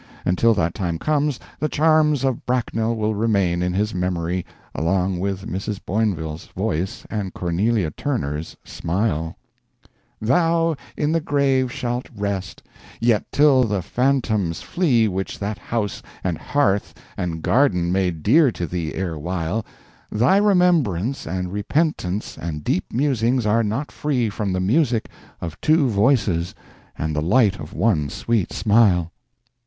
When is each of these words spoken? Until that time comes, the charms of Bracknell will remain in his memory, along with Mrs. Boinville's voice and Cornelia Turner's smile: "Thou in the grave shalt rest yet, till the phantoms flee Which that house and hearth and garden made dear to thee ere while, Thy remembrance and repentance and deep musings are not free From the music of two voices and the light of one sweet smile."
Until 0.25 0.55
that 0.55 0.73
time 0.73 0.97
comes, 0.97 1.39
the 1.59 1.69
charms 1.69 2.23
of 2.23 2.43
Bracknell 2.47 2.95
will 2.95 3.13
remain 3.13 3.61
in 3.61 3.71
his 3.71 3.93
memory, 3.93 4.43
along 4.73 5.19
with 5.19 5.45
Mrs. 5.47 5.77
Boinville's 5.77 6.45
voice 6.57 7.05
and 7.11 7.35
Cornelia 7.35 7.91
Turner's 7.91 8.57
smile: 8.63 9.37
"Thou 10.19 10.75
in 10.97 11.11
the 11.11 11.21
grave 11.21 11.71
shalt 11.71 12.09
rest 12.17 12.63
yet, 12.99 13.31
till 13.31 13.63
the 13.63 13.83
phantoms 13.83 14.63
flee 14.63 15.07
Which 15.07 15.37
that 15.37 15.59
house 15.59 16.01
and 16.23 16.35
hearth 16.39 16.95
and 17.15 17.43
garden 17.43 17.91
made 17.91 18.23
dear 18.23 18.51
to 18.53 18.65
thee 18.65 18.95
ere 18.95 19.19
while, 19.19 19.63
Thy 20.09 20.37
remembrance 20.37 21.27
and 21.27 21.53
repentance 21.53 22.39
and 22.39 22.63
deep 22.63 22.85
musings 22.91 23.45
are 23.45 23.61
not 23.61 23.91
free 23.91 24.31
From 24.31 24.51
the 24.51 24.59
music 24.59 25.09
of 25.41 25.61
two 25.61 25.87
voices 25.89 26.55
and 26.97 27.15
the 27.15 27.21
light 27.21 27.59
of 27.59 27.73
one 27.73 28.09
sweet 28.09 28.51
smile." 28.51 29.11